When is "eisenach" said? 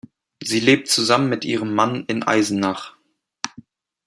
2.23-2.95